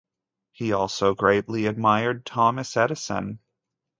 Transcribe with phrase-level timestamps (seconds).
[0.51, 3.37] He also greatly admired Thomas Edison.